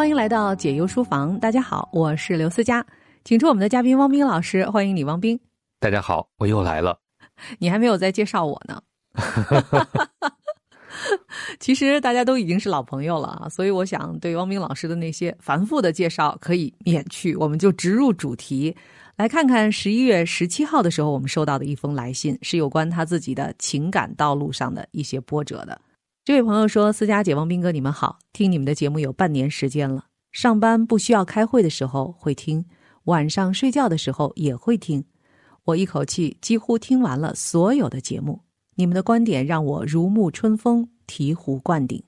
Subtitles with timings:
[0.00, 1.38] 欢迎来到解忧书房。
[1.40, 2.82] 大家好，我是刘思佳，
[3.22, 4.64] 请出我们的嘉宾汪冰老师。
[4.70, 5.38] 欢迎你，汪冰。
[5.78, 6.98] 大家好，我又来了。
[7.58, 8.80] 你还没有在介绍我呢。
[11.60, 18.74] 其实大家都已经是老朋友了啊，所以我想对汪冰老师的那些繁复的介绍可以免去，我们就直入主题，
[19.16, 25.78] 来看看十一月十七号的时候我们收到的一封来信，是有关他自己的情感道路上的一些波折的。
[26.30, 32.64] 这位朋友说：“思佳姐、汪斌哥，你们好，听你们的节目有半年时间了，上班不需要开会的时候会听，
[33.06, 35.04] 晚上睡觉的时候也会听，
[35.64, 38.42] 我一口气几乎听完了所有的节目。”
[38.78, 42.00] 你们的观点让我如沐春风，醍醐灌顶。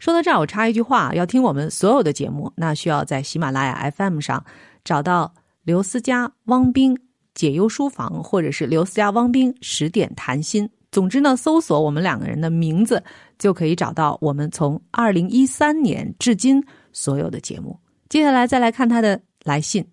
[0.00, 4.44] 说到这儿，我插一句话：要听我们所有的节目，那需要在喜马拉雅 FM 上
[4.82, 6.98] 找到刘思佳、汪冰
[7.34, 10.68] 解忧书房，或者是刘思佳、汪冰十点谈心。
[10.90, 13.00] 总之呢，搜索我们两个人的名字，
[13.40, 16.62] 就可以找到我们从二零一三年至今
[16.92, 17.76] 所有的节目。
[18.08, 19.84] 接下来再来看他的来信，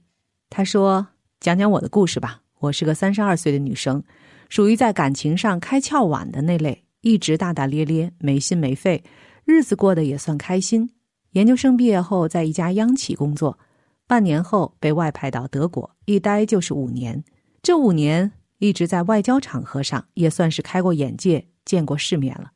[0.50, 1.08] 他说
[1.40, 2.42] ：“讲讲我的故事吧。
[2.60, 4.04] 我是个三十二岁的女生。”
[4.50, 9.04] 属于在感情上开窍晚的那类，一直大大咧咧、没心没肺，
[9.44, 10.90] 日子过得也算开心。
[11.32, 13.60] 研究生毕业后，在一家央企工作，
[14.08, 17.22] 半年后被外派到德国，一待就是五年。
[17.62, 22.52] 这五年一直在外交场合上，也算是开过眼界、见过世面了。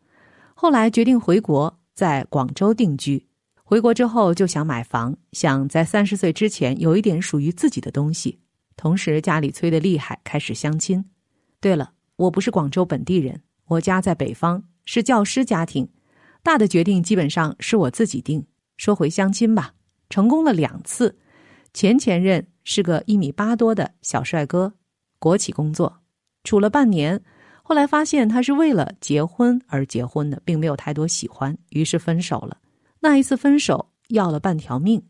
[0.61, 3.25] 后来决定回国，在广州定居。
[3.63, 8.41] 回国之后就想买房，想在三十岁之前有一点属于自己的东西。
[8.77, 11.05] 同时家里催得厉害，开始相亲。
[11.59, 15.89] 对了，我不是广州本地人，我家在北方，是教师家庭，
[16.43, 18.45] 大的决定基本上是我自己定。
[18.77, 19.73] 说回相亲吧，
[20.11, 21.17] 成功了两次，
[21.73, 24.75] 前前任是个一米八多的小帅哥，
[25.17, 26.01] 国企工作，
[26.43, 27.23] 处了半年，
[27.71, 32.57] 后来发现他是为了结婚而结婚的，并没有太多喜欢，于是分手了。
[32.99, 35.01] 那一次分手要了半条命，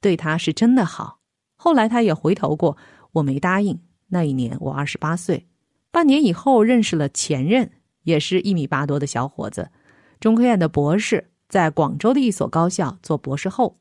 [0.00, 1.18] 对他是真的好。
[1.54, 2.78] 后来他也回头过，
[3.12, 3.78] 我没答应。
[4.06, 5.46] 那一年我二十八岁。
[5.90, 7.70] 半年以后认识了前任，
[8.04, 9.70] 也是一米八多的小伙子，
[10.18, 13.78] 中科院的博士，在广州的一所高校做博士后。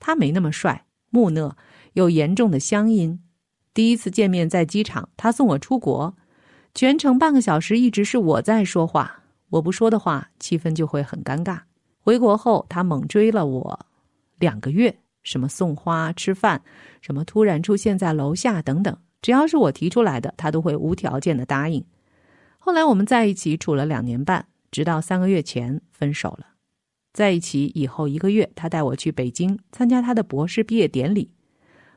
[0.00, 1.54] 他没那么帅，木讷，
[1.92, 3.22] 有严重的乡音。
[3.74, 6.16] 第一次见面在机场，他送我出国，
[6.76, 11.60] 全程半个小时一直是我在说话，我不说的话，气氛就会很尴尬。
[11.98, 13.86] 回国后，他猛追了我
[14.38, 16.60] 两个月，什么送花、吃饭，
[17.00, 18.94] 什么突然出现在楼下等等。
[19.22, 21.82] 只要是我提出来的，他都会无条件的答应。
[22.58, 26.46] 后来我们在一起处了两年半，直到三个月前分手了。
[27.14, 31.32] 在一起以后一个月，他带我去北京参加他的博士毕业典礼。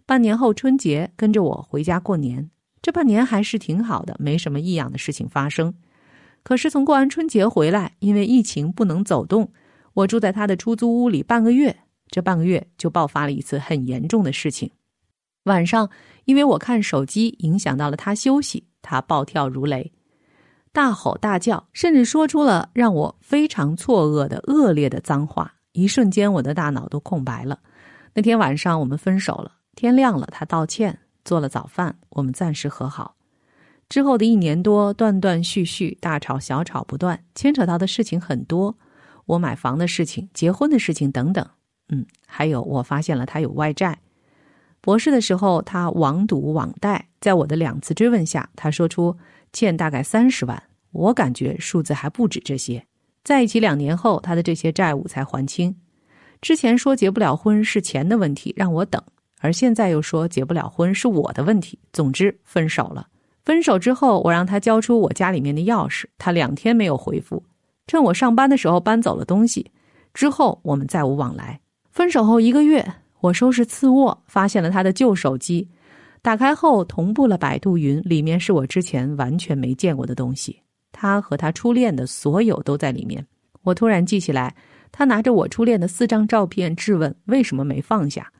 [0.06, 2.50] 半年后春节跟着我回家过年，
[2.82, 5.74] 这半年还是挺好的，没什么异样的事情发生。
[6.44, 9.52] 可是从过完春节回来，因为疫情不能走动，
[9.94, 11.76] 我住在他的出租屋里半个月，
[12.10, 14.72] 这半个月就爆发了一次很严重的事情。
[15.44, 15.90] 晚上，
[16.26, 19.92] 因为我看手机影响到了他休息，他暴跳如雷，
[20.72, 25.54] 大吼大叫，甚至说出了让我非常错愕的恶劣的脏话。
[25.74, 27.60] 一瞬间，我的大脑都空白了。
[28.14, 29.52] 那天晚上，我们分手了。
[29.76, 30.98] 天亮了，他道歉，
[31.30, 33.14] 做了早饭，我们暂时和好。
[33.88, 38.76] 之后的一年多，断断续续，大吵小吵不断，牵扯到的事情很多，
[39.28, 41.48] 我买房的事情、结婚的事情等等。
[41.90, 44.00] 嗯，还有我发现了他有外债。
[44.82, 49.16] 博士的时候，他网赌网贷，在我的两次追问下，他说出
[49.54, 50.64] 欠大概三十万。
[50.92, 52.84] 我感觉数字还不止这些。
[53.24, 55.76] 在一起两年后，他的这些债务才还清。
[56.42, 59.00] 之前说结不了婚是钱的问题，让我等；
[59.40, 61.80] 而现在又说结不了婚是我的问题。
[61.92, 63.08] 总之，分手了。
[63.44, 67.44] 分手之后，我让他交出我家里面的钥匙，他两天没有回复。
[67.88, 69.72] 趁我上班的时候搬走了东西，
[70.14, 71.60] 之后我们再无往来。
[71.92, 72.86] 分手后一个月。
[73.22, 75.68] 我收拾次卧，发现了他的旧手机，
[76.22, 80.58] 打开后同步了百度云，里面是我之前完全没见过的东西。
[80.94, 83.28] 他和他初恋的所有都在里面。
[83.62, 84.56] 我突然记起来，
[84.90, 88.32] 他拿着我初恋的四张照片质问为什么没放下。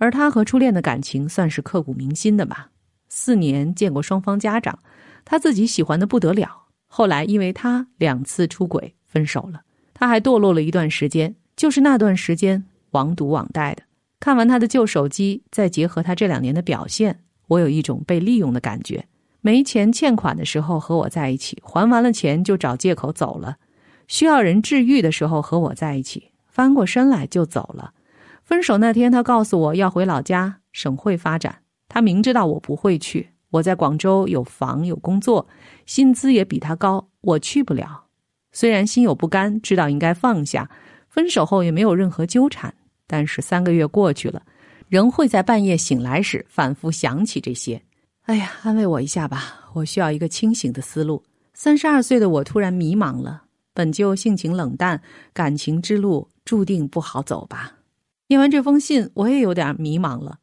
[0.00, 2.70] 而他和初恋的感情算是刻骨铭心的吧。
[3.10, 4.78] 四年见过双方家长，
[5.26, 6.62] 他自己喜欢的不得了。
[6.86, 9.60] 后来因为他两次出轨分手了，
[9.92, 13.82] 他还堕落了一段时间，就是那段时间网赌网贷的。
[14.18, 19.04] 看完他的旧手机，再结合他这两年的表现，我有一种被利用的感觉。
[19.42, 23.56] 没钱欠款的时候和我在一起，还完了钱就找借口走了；
[24.08, 27.92] 需要人治愈的时候和我在一起，翻过身来就走了。
[28.50, 31.60] 分手那天，他告诉我要回老家省会发展。
[31.88, 35.46] 他明知道我不会去，我在广州有房有工作，
[35.86, 38.06] 薪资也比他高，我去不了。
[38.50, 40.68] 虽然心有不甘，知道应该放下，
[41.08, 42.74] 分手后也没有任何纠缠。
[43.06, 44.42] 但是三个月过去了，
[44.88, 47.80] 仍会在半夜醒来时反复想起这些。
[48.22, 51.22] 哎呀，安慰我一下吧，我需要一个清醒的思路。
[51.54, 55.00] 三十二岁的我突然迷茫了，本就性情冷淡，
[55.32, 57.74] 感情之路注定不好走吧。
[58.30, 60.38] 念完这封信，我也有点迷茫了，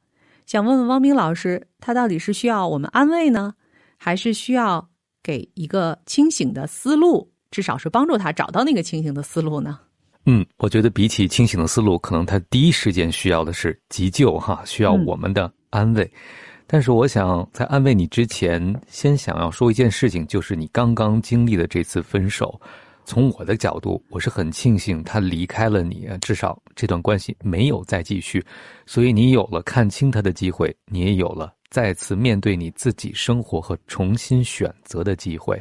[0.45, 3.53] 想问问汪冰老师，他到底是需要我们安慰呢，
[3.95, 4.89] 还是需要
[5.23, 7.31] 给一个清醒的思路？
[7.49, 9.79] 至少是帮助他找到那个清醒的思路呢？
[10.25, 16.11] 嗯，我觉得比起清醒的思路，可能他第一时间需要的是急救，哈，需要我们的安慰。
[16.67, 22.59] 但是我想在安慰你之前，先想要说一件事情，就是你刚刚经历的这次分手。
[23.07, 28.45] 从我的角度，我是很庆幸他离开了你，至少这段关系没有再继续，
[28.85, 35.57] 所以你有了看清他的机会，你也有了再次面对你自己生活和重新选择的机会。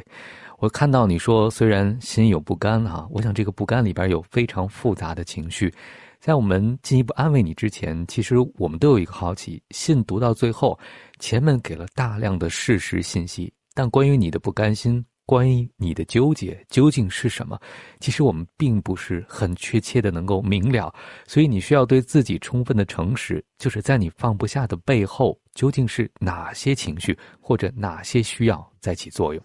[0.59, 5.73] 我看到你说，虽然心有不甘哈，我想这个不甘里边有非常复杂的情绪。
[6.19, 10.77] 在我们进一步安慰你之前，其实我们都有一个好奇：信读到最后，
[11.17, 17.59] 前面给了大量的事实信息，但关于你的不甘心，关于你的纠结究竟是什么？
[17.99, 20.91] 其实我们并不是很确切的能够明了。
[21.27, 29.43] 所以你需要对自己充分的诚实，就是在你放不下的背后，究竟是哪些情绪或者哪些需要在起作用？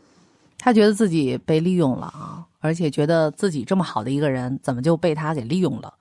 [0.57, 5.93] 他觉得自己被利用了啊，而且觉得自己这么好的一个人，怎么就被他给利用了？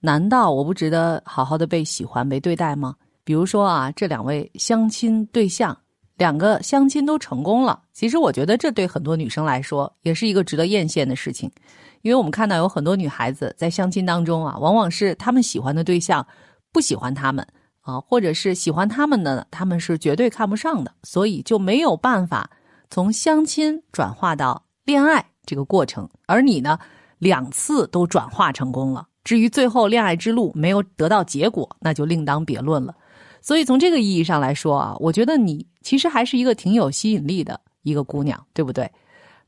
[0.00, 2.94] 难道我不值得好好的被喜欢、被对待吗？
[3.24, 5.74] 比如说啊，这两位相亲对象，
[6.16, 7.82] 两个相亲都成功了。
[7.92, 11.50] 其实我觉得这对很多女生来说也是一个值得艳羡的事情，
[12.02, 16.26] 因为我们看到有很多女孩子在相亲当中啊，往往是他们喜欢的对象
[16.72, 17.46] 不喜欢他们
[17.80, 22.48] 啊，或者是喜欢他们的，他们是绝对看不上的，所以就没有办法
[22.90, 26.08] 从相亲转化到恋爱这个过程。
[26.26, 26.78] 而你呢，
[27.18, 29.06] 两次都转化成功了。
[29.24, 32.94] 至于最后恋爱之路没有得到结果，那就另当别论了。
[33.42, 38.90] 所以从这个意义上来说啊，我觉得你其实还是一个挺有吸引力的一个姑娘，对不对？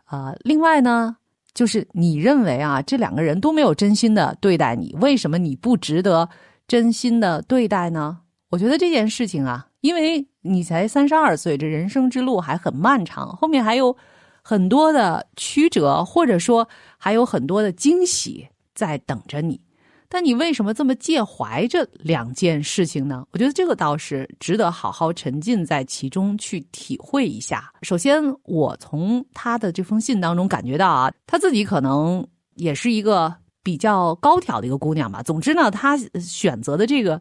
[0.05, 1.17] 啊，另外呢，
[1.55, 6.29] 就是你认为啊，这两个人都没有真心的对待你，为什么你不值得
[6.67, 8.19] 真心的对待呢？
[8.51, 13.97] 我觉得这件事情啊，因为你才三十二岁，这人生之路还很漫长，后面还有
[14.43, 16.69] 很多的曲折，或者说
[16.99, 19.61] 还有很多的惊喜在等着你。
[20.09, 23.27] 但你为什么这么介怀这两件事情呢？
[23.33, 27.73] 我觉得这个倒是值得好好沉浸在其中去体会一下。
[27.83, 32.25] 首先，我从他的这封信当中感觉到啊，他自己可能
[32.55, 35.23] 也是一个比较高挑的一个姑娘吧。
[35.23, 37.21] 总之呢，她选择的这个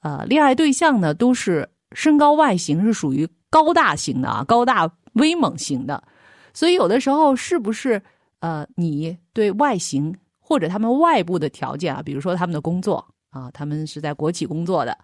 [0.00, 6.02] 呃恋爱对象呢，都是身高外形是属于高大型的啊，高大威猛型的。
[6.52, 8.02] 所以有的时候是不是
[8.40, 10.14] 呃，你对外形？
[10.48, 14.96] 或者他们外部的条件啊，比如说他们的工作啊，他们是在国企工作的，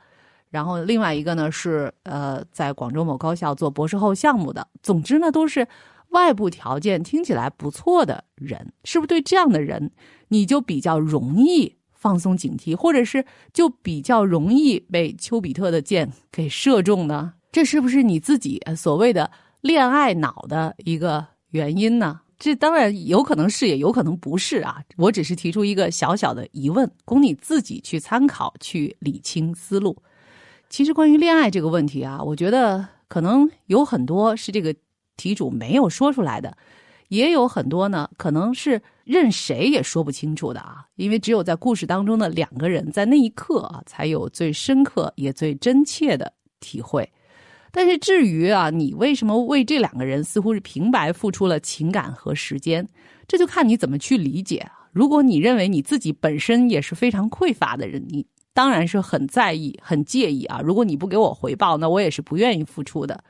[0.50, 4.68] 然后另外一个呢是呃在广州某高校做博士后项目的。
[4.84, 5.66] 总之呢，都是
[6.10, 9.90] 外部条件听起来不错的人，是不是对这样的人
[10.28, 17.34] 你就比较容易放松警惕，或者是就比较容易被丘比特的箭给射中呢？
[17.50, 19.28] 这是不是你自己所谓的
[19.60, 22.20] 恋爱脑的一个原因呢？
[22.42, 24.82] 这当然有可能是，也有可能不是啊。
[24.96, 29.96] 我只是提出一个小小的疑问，供你自己去参考，去理清思路。
[30.68, 34.74] 其实关于恋爱这个问题啊，我觉得可能有很多是这个
[35.16, 36.56] 题主没有说出来的，
[37.10, 40.84] 也有很多呢，可能是任谁也说不清楚的啊。
[40.96, 47.08] 因为只有在故事当中的两个人，在那一刻啊，才有最深刻也最真切的体会。
[47.72, 52.86] 但是至于啊，你为什么为这两个人似乎是平白付出了情感和时间？
[53.26, 54.64] 这就看你怎么去理解。
[54.92, 60.60] 如果你认为你自己本身也是非常匮乏的人，你当然是很在意、很介意啊。
[60.62, 63.24] 如果你不给我回报，那我也是不愿意付出的。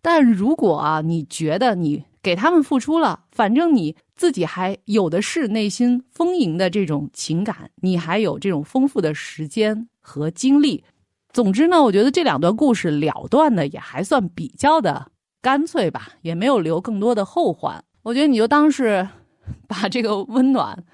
[0.00, 10.84] 但如果啊，你觉得你给他们付出了，反正你自己还有的是内心丰盈的这种情感，你还有这种丰富的时间和精力。
[11.32, 15.10] 总之呢，我觉得这两段故事了断的也还算比较的
[15.40, 17.82] 干脆吧，也没有留更多的后患。
[18.02, 19.06] 我觉得你就当是
[19.68, 20.84] 把这个温暖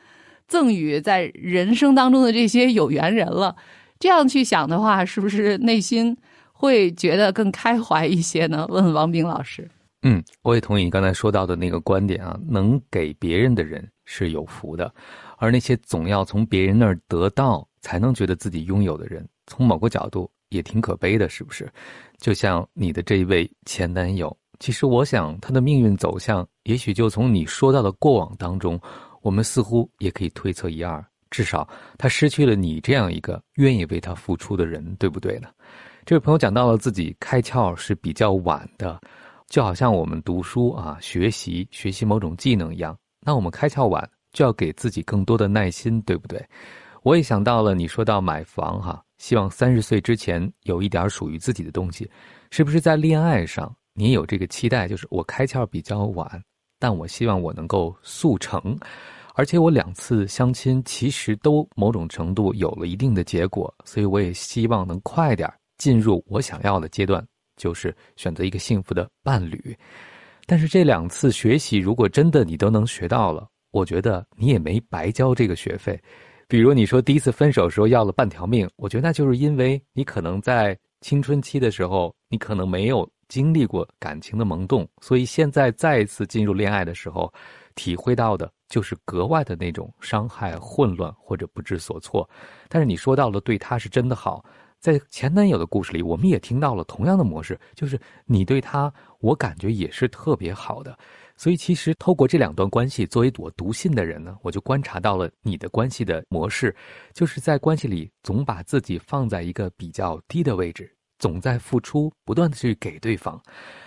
[0.46, 3.56] 赠予在人生当中的这些有缘人了。
[3.98, 6.16] 这样去想的话，是不是内心
[6.52, 8.66] 会觉得更开怀一些呢？
[8.68, 9.68] 问问王冰老师。
[10.02, 14.92] 嗯，我也同意你刚才说到的那个观点啊，能给别人的人是有福的，
[15.38, 19.26] 而那些总要从别人那儿得到才能觉得自己拥有的人。
[19.46, 21.70] 从某个角度也挺可悲的，是不是？
[22.18, 28.80] 就像你的这一位前男友，其实我想他的命运走向，也许就从你说到的过往当中，
[29.22, 31.04] 我们似乎也可以推测一二。
[31.28, 35.48] 至少他失去了你这样一个愿意为他付出的人，对不对呢？
[36.04, 39.00] 这位朋友讲到了自己开窍是比较晚的，
[39.48, 46.42] 就好像我们读书啊、学习学习某种技能一样，那我们开窍晚就要给自己更多的耐心，对不对？
[47.02, 52.10] 我也想到了你说到买房哈，希望三十岁之前有一点属于自己的东西，
[52.50, 54.86] 是不是在恋爱上你有这个期待？
[54.86, 56.42] 就是我开窍比较晚，
[56.78, 58.78] 但我希望我能够速成。
[59.34, 67.22] 而且我两次相亲其实都某种程度有了一定的结果，所以我也希望能快点进入我想要的阶段，
[67.56, 69.76] 就是选择一个幸福的伴侣。
[70.46, 76.00] 但是这两次学习，如果真的你都能学到了，我觉得你也没白交这个学费。
[76.48, 87.32] 比如你说第一次分手时候要了半条命，我觉得那就是因为你可能在青春期的时候，你可能没有经历过感情的萌动，所以现在再一次进入恋爱的时候。
[87.74, 92.26] 体会到的就是格外的那种伤害、混乱或者不知所措。
[92.70, 94.42] 但是你说到了对他是真的好，
[94.80, 100.98] 在前男友的故事里，我们也听到了同样的模式，就是你对他，我感觉也是特别好的。
[101.36, 106.74] 所以其实透过这两段关系，作为我读信的人呢，我就观察到了你的关系的模式，
[107.12, 110.92] 就是在关系里总把自己放在一个比较低的位置。
[111.18, 113.40] 总在付出，不断的去给对方，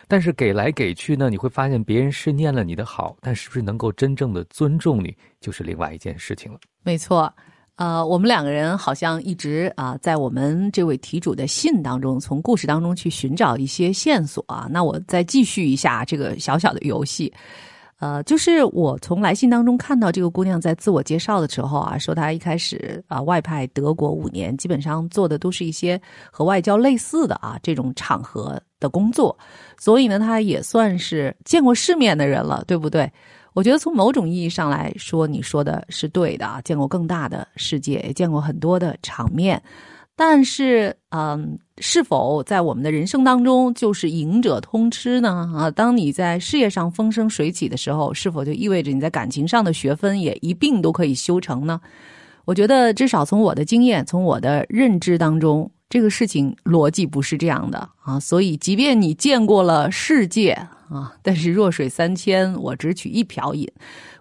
[0.07, 6.59] 但是给来给去呢，你会发现别人是念了你的好，但是不是能够真正的尊重你，就是另外一件事情了。
[6.81, 7.31] 没错，
[7.79, 14.67] 呃，我们两个人好像一直啊，在我们这位题主的信当中，从故事当中去寻找一些线索啊。
[14.69, 17.31] 那我再继续一下这个小小的游戏。
[17.99, 25.97] 呃，就是我从来信当中看到这个姑娘在自我介绍的时候啊，说她一开始啊外派德国五年，基本上做的都是一些
[26.29, 29.37] 和外交类似的啊这种场合的工作，
[29.77, 33.09] 所以呢，她也算是见过世面的人了，对不对？
[33.53, 39.61] 我觉得从某种意义上来说，你说的是对的啊，见过更大的世界，也见过很多的场面。
[40.15, 45.49] 但是，嗯，是否在我们的人生当中就是赢者通吃呢？
[45.55, 51.79] 啊，当你在事业上风生水起的时候，是否就意味着你在感情上的学分也一并都可以修成呢？
[52.43, 58.19] 我觉得，至少从我的经验、从我的认知当中，这个事情逻辑不是这样的啊。
[58.19, 60.57] 所以，即便你见过了世界
[60.89, 63.67] 啊，但是弱水三千，我只取一瓢饮，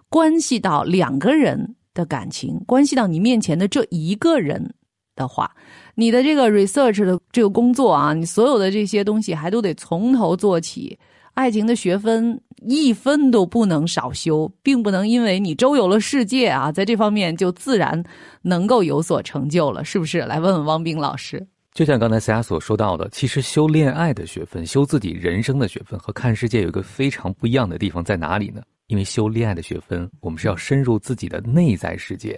[0.07, 4.73] 关系到两个人的感情，关系到你面前的这一个人
[5.15, 5.51] 的话。
[5.95, 10.97] 你的这个 research 的这个工作啊，你所有的这些东西还都得从头做起。
[11.33, 18.03] 爱情的学分一分都不能少修，并不能因为你周游了世界啊，在这方面就自然
[18.41, 20.19] 能够有所成就了，是不是？
[20.19, 21.47] 来问问汪冰老师。
[21.79, 28.61] 就像刚才思雅所说到的，其实修恋爱的学分、修自己人生的学分和看世界有一个非常不一样的地方在哪里呢？
[28.87, 32.37] 因为修恋爱的学分，我们是要深入自己的内在世界。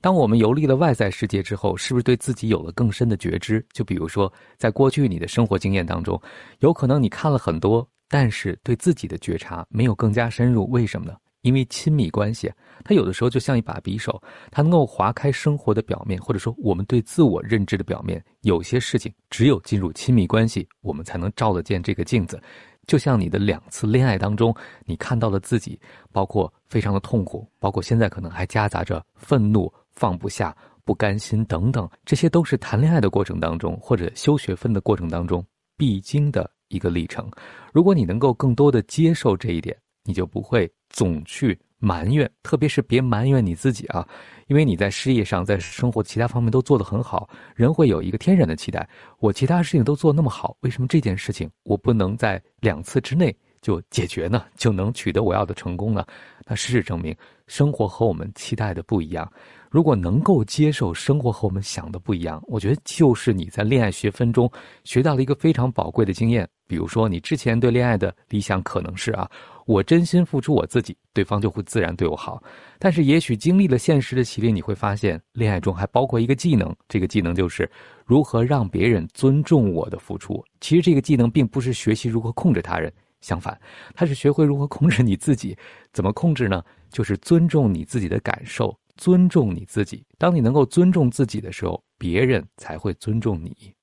[0.00, 3.66] 当我们游历了外在世界之后，是不是对自己有了更深的觉知？
[3.72, 6.22] 就比如说，在过去你的生活经验当中，
[6.60, 10.70] 有可能你看了很多，但是对自己的觉察没有更加深入。
[10.70, 11.16] 为什么呢？
[11.42, 12.52] 因为亲密关系，
[12.84, 18.22] 它有的时候就像一把匕首，它能够划开生活的表面，或者说我们对自我认知的表面。
[18.42, 22.40] 有些事情只有进入亲密关系，我们才能照得见这个镜子。
[22.86, 25.78] 就像你的两次恋爱当中，你看到了自己，
[26.12, 35.44] 包括非常的痛苦，包括现在可能还夹杂着愤怒、放不下、不甘心等等，这些都是谈恋爱的过程当中，或者修学分的过程当中
[35.76, 37.28] 必经的一个历程。
[37.72, 41.58] 如果你能够更多的接受这一点，你就不会总去。
[41.78, 44.08] 埋怨，特别是别埋怨你自己啊，
[44.46, 48.88] 因为你在事业上、在生活其他方面都做得很好，人会有一个天然的期待。
[49.18, 54.46] 我其他事情都做那么好，为什么这件事情我不能在两次之内就解决呢？
[54.56, 56.02] 就能取得我要的成功呢？
[56.46, 57.14] 那事实证明，
[57.46, 59.30] 生活和我们期待的不一样。
[59.70, 64.50] 如果能够接受生活和我们想的不一样，我觉得就是你在恋爱学分中
[64.82, 66.48] 学到了一个非常宝贵的经验。
[66.66, 69.30] 比如说，你之前对恋爱的理想可能是啊。
[69.66, 72.42] 我真心付出我自己，对方就会自然对我好。
[72.78, 77.70] 但是，也许经历了现实的洗礼，你会发现，恋爱中还包括一个技能，这个技能就是
[78.04, 80.42] 如何让别人尊重我的付出。
[80.60, 83.60] 其实，这个技能并不是学习如何控制他人，相反，
[83.92, 85.56] 它是学会如何控制你自己。
[85.92, 86.62] 怎么控制呢？
[86.88, 90.04] 就是尊重你自己的感受，尊重你自己。
[90.16, 93.74] 当你能够尊重自己的时候，别人才会尊重你。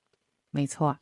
[0.49, 0.95] 没错。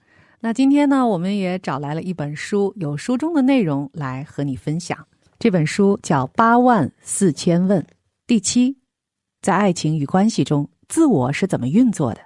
[0.44, 4.98] 那今天呢，我们也找来了一本书，有书中的内容来和你分享。
[5.38, 7.80] 这本书叫《八万四千问》，
[8.26, 8.76] 第七，
[9.44, 12.22] 在爱情与关系中，自我是怎么运作的？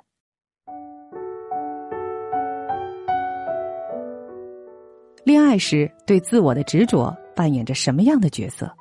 [5.25, 8.73] 恋爱时对自我的执着扮演着什么样的角色？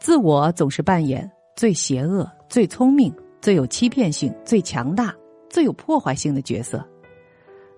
[0.00, 5.14] 自我总是扮演最邪恶、最聪明、最有欺骗性、最强大、
[5.48, 6.84] 最有破坏性的角色。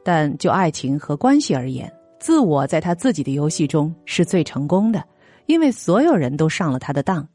[0.05, 5.03] 但就爱情和关系而言，自我在他自己的游戏中是最成功的，
[5.47, 7.27] 因为所有人都上了他的当。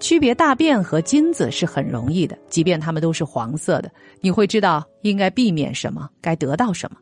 [0.00, 6.98] 区别大便和金子是很容易的，即便它们都是黄色的，你会知道应该避免什么，该得到什么。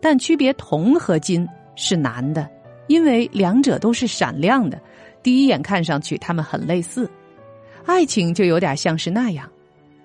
[0.00, 2.48] 但区别铜和金是难的，
[2.86, 4.80] 因为两者都是闪亮的，
[5.24, 7.10] 第一眼看上去它们很类似。
[7.84, 9.50] 爱情就有点像是那样，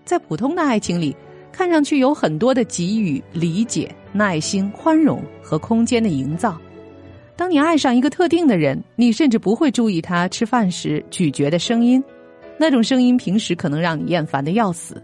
[0.03, 1.15] 在普通的爱情里，
[1.51, 6.57] 看上去有很多的给予、理解、耐心、宽容和空间的营造。
[7.35, 12.01] 当你爱上一个特定的人，你甚至不会注意他吃饭时咀嚼的声音。
[12.57, 15.03] 那种声音平时可能让你厌烦的要死。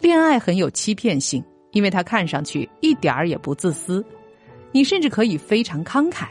[0.00, 4.02] 恋爱很有欺骗性，因为它看上去一点儿也不自私。
[4.72, 6.28] 你甚至可以非常慷慨。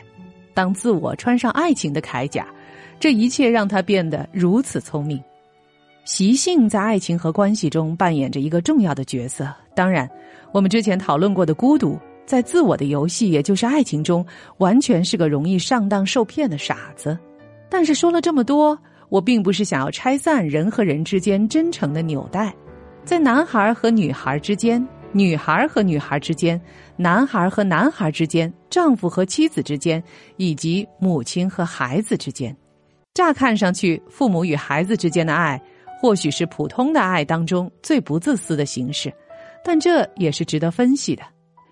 [0.55, 2.47] 当自我穿上爱情的铠甲，
[2.99, 5.21] 这一切让他变得如此聪明。
[6.07, 9.53] 习性在爱情和关系中扮演着一个重要的角色。
[9.75, 10.09] 当然，
[10.53, 14.25] 我们之前讨论过的孤独，在自我的游戏，也就是爱情中，
[14.59, 17.19] 完全是个容易上当受骗的傻子。
[17.69, 18.77] 但是说了这么多。
[19.09, 22.53] 我并不是想要拆散人和人之间真诚的纽带，
[23.05, 26.59] 在男孩和女孩之间、女孩和女孩之间、
[26.97, 30.03] 男孩和男孩之间、丈夫和妻子之间，
[30.35, 32.53] 以及母亲和孩子之间。
[33.13, 35.61] 乍看上去，父母与孩子之间的爱，
[35.99, 39.11] 或许是普通的爱当中最不自私的形式，
[39.63, 41.23] 但这也是值得分析的。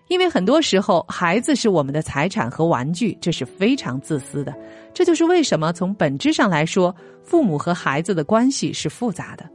[0.07, 4.53] 因为很多时候，孩子是我们的财产和玩具，这是非常自私的。
[4.93, 9.49] 这就是为什么从本质上来说，父母和孩子的关系是复杂的。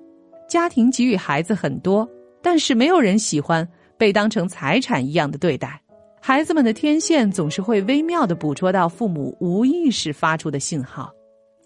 [0.48, 2.08] 家庭给予孩子很多，
[2.42, 5.80] 但是没有人喜欢被当成财产一样的对待。
[6.20, 11.12] 孩子们的天线总是会微妙的捕捉到父母无意识发出的信号，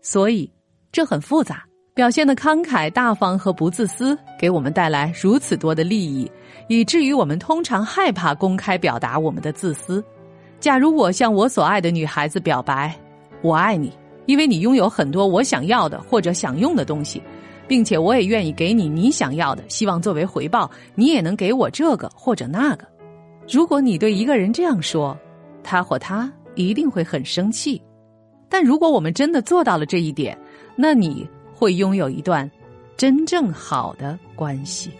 [0.02, 0.52] 所以
[0.92, 1.64] 这很复杂。
[1.94, 6.28] 表现的慷慨大方和不自私，给我们带来如此多的利益，
[6.66, 10.02] 以至于我们通常害怕公开表达我们的自私。
[10.58, 12.92] 假如我向我所爱的女孩子表白
[13.42, 13.92] ：“我爱你，
[14.26, 17.22] 因为你拥有很多我想要的或者想用的东西，
[17.68, 22.84] 并且我也愿意给你你想要的，希望作为回报，你也能给我这个或者那个。”
[23.48, 25.16] 如果你对一个人这样说，
[25.62, 27.80] 他或她一定会很生气。
[28.48, 30.36] 但如果我们真的做到了这一点，
[30.74, 31.24] 那你。
[31.54, 32.50] 会拥有一段
[32.96, 34.90] 真正好的关系。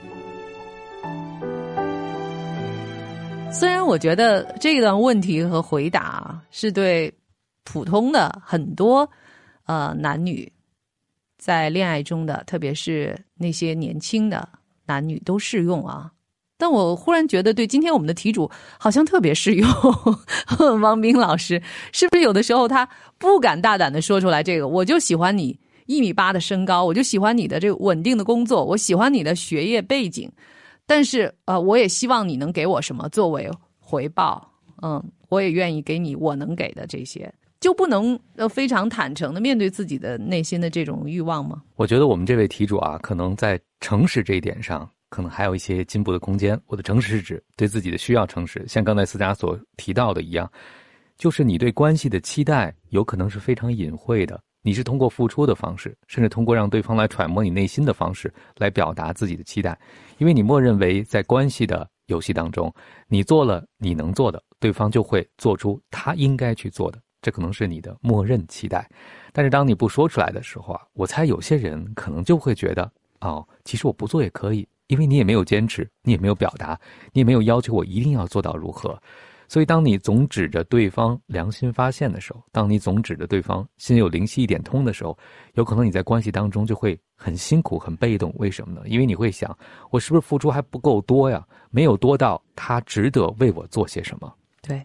[3.52, 7.12] 虽然我觉得这一段问题和回答是对
[7.62, 9.08] 普通的很多
[9.66, 10.50] 呃男女
[11.38, 14.48] 在恋爱中的，特别是那些年轻的
[14.86, 16.10] 男女都适用啊，
[16.58, 19.68] 但我忽然觉得对今天我们的题主好像特别适用。
[20.80, 21.62] 王斌老师
[21.92, 22.88] 是不是有的时候他
[23.18, 24.66] 不敢大胆的说出来这个？
[24.66, 25.56] 我就喜欢你。
[25.86, 30.30] 一米八的身高，我就喜欢你的这个稳定的工作，我喜欢你的学业背景，
[30.86, 34.50] 但是呃，我也希望你能给我什么作为回报，
[34.82, 41.62] 嗯，我也愿意给你我能给的这些，就不能呃非常坦诚的面对自己的内心的这种欲望吗？
[41.76, 46.58] 我觉得我们这位题主啊，可能在诚实这一点上，可能还有一些进步的空间。
[46.66, 50.50] 我的诚实是指对自己的需要诚实，像刚才思佳所提到的一样，
[51.16, 54.40] 就是你对关系的期待有可能是非常隐晦的。
[54.66, 59.78] 你是通过付出的方式，甚至通过让对方来揣摩你内心的方式来表达自己的期待，
[60.16, 62.72] 因为你默认为在关系的游戏当中，
[63.06, 68.90] 你做了你能做的，对方就会做出他应该去做的，这可能是你的默认期待。
[69.34, 76.80] 但是当你不说出来的时候啊，我猜有些人可能就会觉得，哦，其实我不做也可以，因为你也没有坚持，你也没有表达，
[77.12, 78.98] 你也没有要求我一定要做到如何。
[79.48, 85.16] 所以，当你总指着对方良心发现的时候，当你总指着对方心有灵犀一点通的时候，
[85.54, 88.32] 有可能你在关系当中就会很辛苦、很被动。
[88.38, 88.80] 为什么呢？
[88.86, 89.56] 因为你会想，
[89.90, 91.46] 我是不是付出还不够多呀？
[91.70, 94.32] 没有多到他值得为我做些什么？
[94.62, 94.84] 对，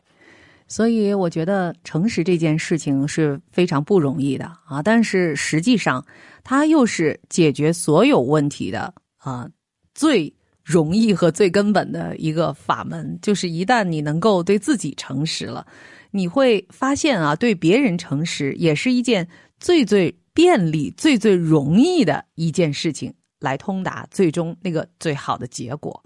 [0.68, 4.84] 所以我觉得诚实这件事情是非常不容易的啊。
[4.84, 6.06] 但是实际上，
[6.44, 9.50] 它又是解决所有问题的啊
[9.94, 10.34] 最。
[10.70, 15.66] 容易和最根本的一个法门，就是一旦你能够对自己诚实了，
[16.12, 19.28] 你会发现啊，对别人诚实也是一件
[19.60, 26.04] 最最便利、最最容易的一件事情，来通达最终那个最好的结果。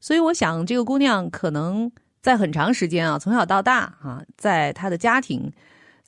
[0.00, 1.88] 所以，我想这个姑娘可能
[2.20, 5.48] 在很长时间啊，从小到大啊，在她的家庭。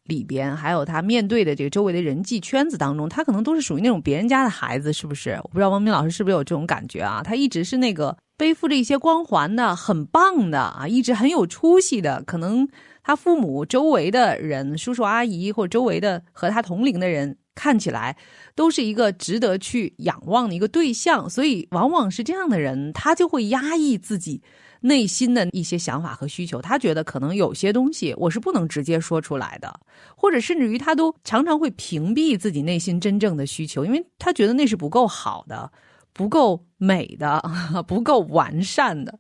[0.05, 5.39] 里边还有他面对的这个周围的人际圈子当中，他可能都是属于那种别人家的孩子，是不是？
[5.43, 7.23] 我不知道王明老师是不是有这种感觉啊？
[7.25, 12.23] 他一直是那个背负着一些光环的、很棒的啊，一直很有出息的。
[12.25, 12.69] 可能
[13.03, 18.17] 他父母周围的人、叔叔阿姨或周围的和他同龄的人看起来
[18.55, 24.43] 都是一个值得去仰望的一个对象，所以往往是这样的人，他就会压抑自己
[24.81, 26.61] 内心的一些想法和需求。
[26.61, 29.81] 他觉得可能有些东西我是不能直接说出来的，
[30.17, 35.71] 或者甚至于他都常常会屏蔽自己内心真正的需求，因为他觉得那是不够好的、
[36.13, 37.43] 不够美的、
[37.87, 39.19] 不够完善的。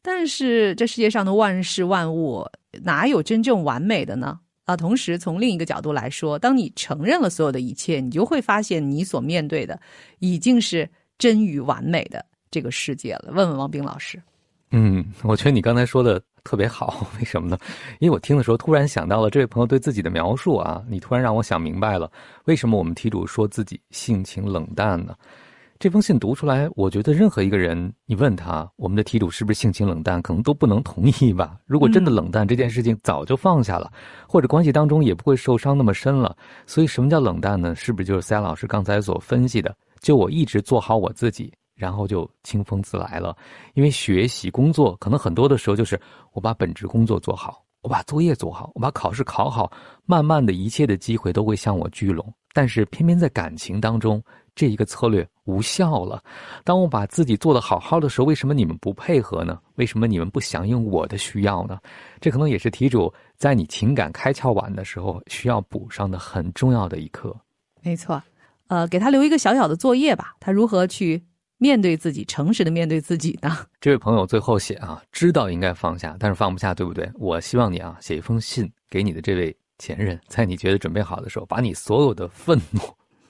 [0.00, 2.46] 但是这世界上的万事万物
[2.84, 4.40] 哪有真正完美的呢？
[4.68, 9.80] 啊，同时从另一个角度来说，当你承认了所有的一切，你就会发现你所面对的
[10.18, 13.32] 已经是真与完美的这个世界了。
[13.32, 14.20] 问问王冰老师。
[14.70, 17.56] 嗯，我觉得你刚才说的特别好， 为什么呢？
[17.98, 22.12] 因为我听的时候突然想到了这位朋友对自己的描述啊，你突然让我想明白了，
[22.44, 25.14] 为什么我们题主说自己性情冷淡呢？
[25.78, 31.56] 这封信读出来，我觉得任何一个人，你问他我们的题主是不是性情冷淡，可能都不能同意吧。
[31.66, 33.88] 如果真的冷淡，这件事情早就放下了，
[34.26, 36.36] 或者关系当中也不会受伤那么深了。
[36.66, 37.76] 所以，什么叫冷淡呢？
[37.76, 39.72] 是不是就是赛老师刚才所分析的？
[40.00, 43.36] 就我一直做好我自己，然后就清风自来了。
[43.74, 46.00] 因为学习工作，可能很多的时候就是
[46.32, 49.70] 我把本职工作做好，我把作业做好，我把考试考好，
[50.06, 52.34] 慢慢的一切的机会都会向我聚拢。
[52.52, 54.20] 但是偏偏在感情当中。
[54.58, 56.20] 这一个策略无效了。
[56.64, 59.60] 当我把自己做得好好的时候，为什么你们不配合呢？
[59.76, 61.78] 为什么你们不响应我的需要呢？
[62.20, 67.34] 这可能也是题主在你情感开窍晚的时候需要补上的很重要的一课。
[67.82, 68.20] 没错，
[68.66, 70.34] 呃，给他留一个小小的作业吧。
[70.40, 71.22] 他如何去
[71.58, 73.56] 面对自己，诚实的面对自己呢？
[73.80, 77.08] 这位朋友最后写啊，知道应该放下，但是放不下，对不对？
[77.14, 82.80] 我希望你啊，写一封信给你的这位前任，在你觉得准备好的时候，把你所有的愤怒。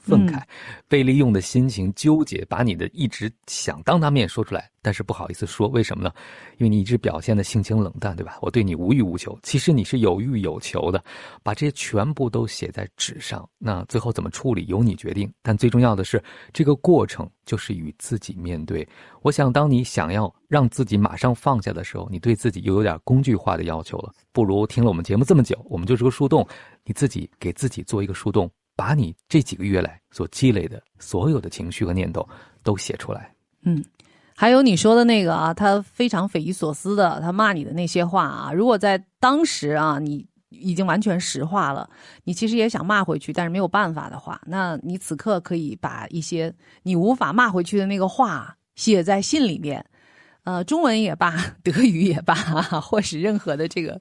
[0.08, 0.42] 愤慨、
[0.88, 6.12] 被利用的心情、纠结，把你的一直想当他面说出来，但是不好意思说，为什么呢？
[6.56, 8.38] 因为你一直表现的性情冷淡，对吧？
[8.40, 11.02] 我对你无欲无求，其实你是有欲有求的。
[11.42, 15.30] 把这些全部都写在纸上，那最后怎么处理由你决定。
[15.42, 18.86] 但最重要的是，这个过程就是与自己面对。
[19.22, 24.12] 我想，当你想要让自己马上放下的时候，你对自己又有点工具化的要求了。
[24.32, 26.46] 不如听了我们节目这么久，我们就是个树洞，
[26.84, 28.50] 你自己给自己做一个树洞。
[28.78, 32.26] 把你这几个月来所积累的所有的情绪和念头
[32.62, 33.34] 都写出来。
[33.62, 33.84] 嗯，
[34.36, 41.90] 还有你说的那个啊，他非常匪夷所思的，他骂你的那些话啊，如果在当时啊，你已经完全石化了，
[42.22, 49.84] 你其实也想骂回去，但是没有办法的话，那你此刻可以把一些你无法骂回去的那个话写在信里面，
[50.44, 52.32] 呃，中文也罢，德语也罢，
[52.80, 54.00] 或是任何的这个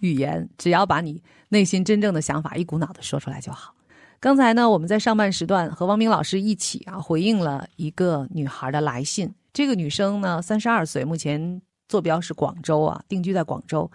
[0.00, 3.74] 语言，只要把你内心真正的想法一股脑的说出来就好。
[4.20, 9.32] 刚才呢，我们在上半时段和汪明老师一起啊，回应了一个女孩的来信。
[9.52, 13.88] 这个女生呢，三十二岁，目前坐标是广州啊，定居在广州。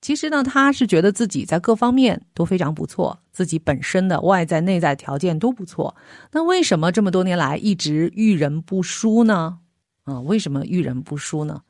[0.00, 5.94] 其实呢，她是觉得自己在各方面都非常不错，自己本身的外在内在条件都不错。
[6.32, 9.58] 那为什么这么多年来一直遇人不淑呢？
[10.04, 11.60] 啊，为什么遇人不淑呢？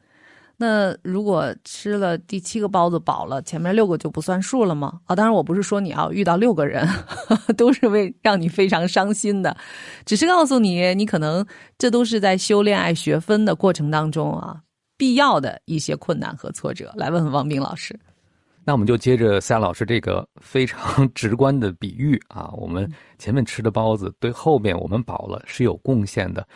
[0.59, 5.01] 那如果吃了第七个包子饱了，前面六个就不算数了吗？
[5.05, 6.89] 啊，当然我不是说你要遇到六个人
[7.59, 9.55] 都是为让你非常伤心的，
[10.07, 14.61] 只是告诉你，你可能这都是在修恋爱学分的过程当中啊，
[14.97, 16.91] 必要的一些困难和挫折。
[16.97, 17.95] 来问问王斌老师，
[18.65, 26.47] 那我们就接着夏老师这个非常 直观的比喻啊，我们前面吃的包子对后面我们饱了是有贡献的。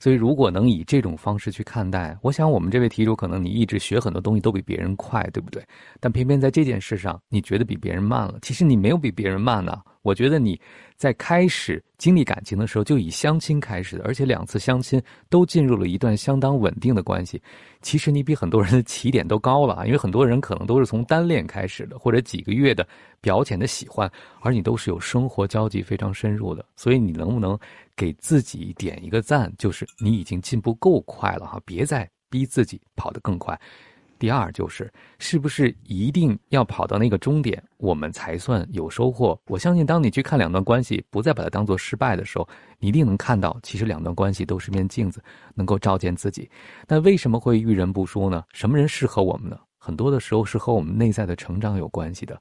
[0.00, 5.62] 所以，如果能以这种方式去看待，我想我们这位题主可能你一直学很多东西都比别人快，对不对？
[6.00, 8.38] 但偏偏在这件事上，你觉得比别人慢了。
[8.40, 9.78] 其实你没有比别人慢呢。
[10.02, 10.58] 我觉得你
[10.96, 17.38] 在开始经历感情的时候就以相亲开始的，而且两次相亲都进入了一段相当稳定的关系。
[17.82, 22.86] 其实你比很多人的起点都高了，因为很多人可能都是从单恋开始的，或者几个月的
[23.20, 24.10] 表浅的喜欢，
[24.40, 26.64] 而你都是有生活交集非常深入的。
[26.76, 27.58] 所以你能不能
[28.00, 33.60] 给自己点一个赞，就是你已经进步够快了哈，别再逼自己跑得更快。
[34.18, 39.38] 第二就是，是不是一定要跑到那个终点，我们才算有收获？
[39.48, 45.22] 我相信，当你去看两段关系，不再把它当做失败的时候，你一定能看到，其实两段关系都是面镜子，
[45.54, 46.50] 能够照见自己。
[46.88, 48.42] 那为什么会遇人不淑呢？
[48.54, 49.58] 什么人适合我们呢？
[49.76, 52.40] 很多的时候是和我们内在的成长有关系的。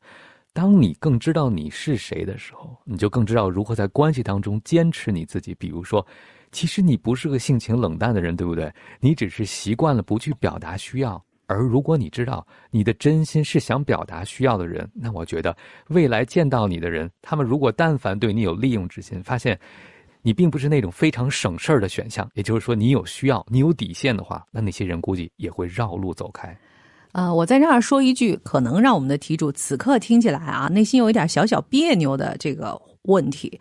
[0.60, 5.56] 当你更知道你是谁的时候，你就更知道如何在关系当中坚持你自己。
[5.56, 6.06] 比如说，
[6.52, 8.69] 其实你不是个性情冷淡的人，对不对？
[9.00, 11.24] 你只是习惯了不去表达需要。
[11.48, 15.56] 而如果你知道你的真心是想表达需要的人，那我觉得
[15.88, 19.58] 未来见到你的人，他们如果但凡对你有利用之心，发现
[20.22, 26.54] 你并不是那种非常省事儿的选项，也就是说你有需要、你有底线的话，那那些人估计也会绕路走开。
[27.12, 33.60] 啊，我在这儿说一句，可能让我们的题主此刻听起来啊，内心有一点小小别扭的这个问题。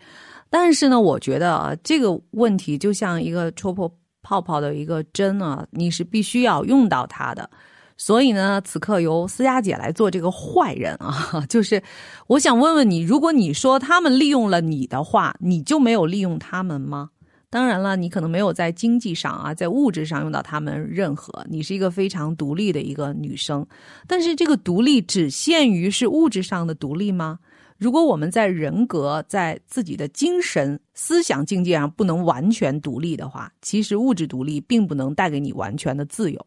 [0.49, 7.49] 但是呢，我觉得啊，这个问题就像一个戳破泡泡的一个针啊，你是必须要用到它的。
[7.97, 11.81] 所以呢，此刻由思佳姐来做这个坏人啊， 就是
[12.27, 17.09] 我想问问你，如果你说他们利用了你的话，你就没有利用他们吗？
[17.49, 21.45] 当然了，你可能没有在经济上啊，在物质上用到他们任何。
[21.49, 23.65] 你是一个非常独立的一个女生，
[24.05, 27.39] 但是这个独立只限于是物质上的独立吗？
[27.79, 36.45] 如果我们在人格、在自己的精神、思想境界上不能完全独立的话，其实物质独立并不能带给你完全的自由。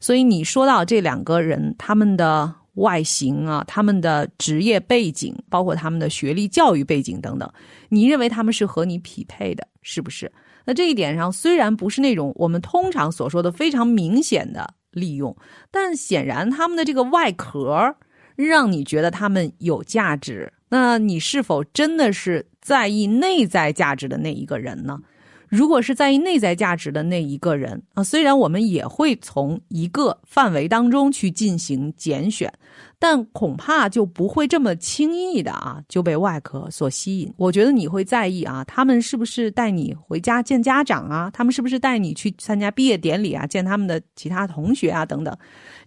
[0.00, 7.48] 所以你说到这两个人，他们的外形啊，他们的职业背景，包括他们的学历、教育背景等等，
[7.88, 10.30] 你认为他们是和你匹配的，是不是？
[10.64, 15.36] 那这一点上，虽然不是那种我们通常所说的非常明显的利用，
[15.70, 17.96] 但显然他们的这个外壳
[18.36, 20.52] 让你觉得他们有价值。
[20.68, 25.00] 那你是否真的是在意内在价值的那一个人呢？
[25.48, 32.52] 如果是在意内在价值的那一个人啊，虽然我们也会从一个范围当中去进行拣选，
[32.98, 37.32] 但恐怕就不会这么轻易的啊就被外壳所吸引。
[37.36, 41.30] 我觉得你会在意啊，他们是不是带你回家见家长啊？
[41.32, 43.46] 他们是不是带你去参加毕业典礼啊？
[43.46, 45.06] 见他们的其他同学啊？
[45.06, 45.34] 等等，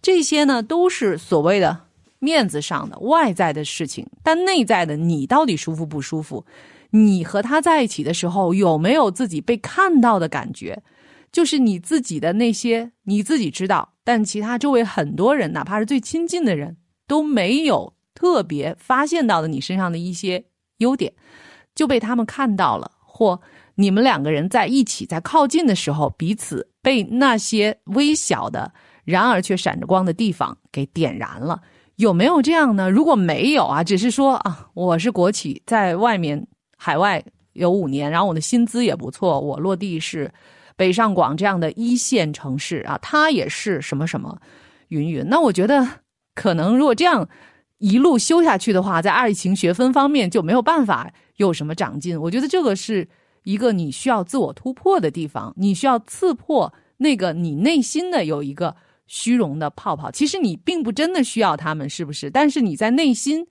[0.02, 1.78] 这些呢都是所谓的
[2.18, 6.44] 面子上的外在的事情，但内在的你到底舒服不舒服？
[6.92, 10.84] 你和他在一起的时候，有没有自己被看到的感觉？
[11.32, 16.76] 就是你自己的那些，你自己知道，但其他周围很多人，哪怕是最亲近的人，
[17.08, 20.44] 都没有特别发现到的你身上的一些
[20.80, 21.14] 优点，
[21.74, 22.92] 就被他们看到了。
[23.06, 23.40] 或
[23.76, 28.74] 你们两个人在一起，在靠近的时候，彼此被那些微小的，
[29.06, 31.62] 然而却闪着光的地方给点燃了。
[31.96, 32.90] 有没有这样呢？
[32.90, 36.48] 如果没有啊，只是说啊，我是国企，在外面。
[36.84, 39.40] 海外有五年，然后我的薪资也不错。
[39.40, 40.34] 我落地是
[40.76, 44.36] 北上广这样的一线城市啊，他也是什么什么
[44.88, 45.24] 云云。
[45.30, 45.88] 那我觉得
[46.34, 47.30] 可能如果这样
[47.78, 52.20] 一路修下去的话，在爱情学分方面就没有办法有什么长进。
[52.20, 53.08] 我觉得这个是
[53.44, 60.10] 一个你需要自我突破的地方，你需要刺破那个你内心的有一个虚荣的泡泡。
[60.10, 62.32] 其实你并不真的需要他们，是不是？
[62.32, 63.46] 但是你在内心。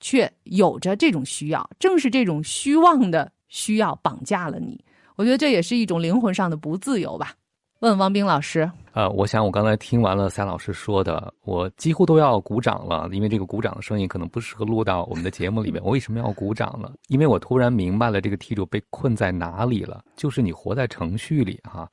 [0.00, 4.82] 却有着这种需要，正是这种虚妄的需要绑架了你。
[5.16, 7.34] 我觉得这也是一种灵魂上的不自由吧。
[7.80, 15.80] 问王冰老师，呃，我想我刚才听完了赛老师说的，我几乎都要鼓掌了，因为这个鼓掌的声音可能不适合录到我们的节目里面。
[15.84, 16.92] 我为什么要鼓掌呢？
[17.06, 21.88] 因为我突然明白了这个题主被困在哪里了，就是你活在程序里哈，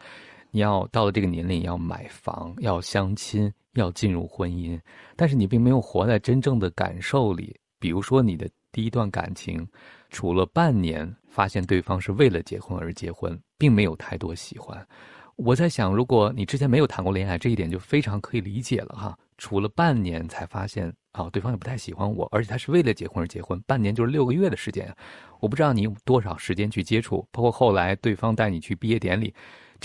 [0.50, 4.80] 你要到了这个年龄要买房、要相亲、要进入婚姻，
[5.16, 7.56] 但是你并没有活在真正的感受里。
[7.80, 9.68] 比如说，你的第一段感情，
[10.10, 14.86] 处了半年，发现对方是为了结婚而结婚，并没有太多喜欢。
[15.36, 19.18] 我在想，如果你之前没有谈过恋爱，这一点就非常可以理解了哈。
[19.38, 23.62] 处了半年才发现啊，对方也不太喜欢我，而且他是为了结婚而结婚。
[23.68, 24.96] 半年就是六个月的时间，
[25.42, 29.34] 我不知道你有多少时间去接触，包括后来对方带你去毕业典礼。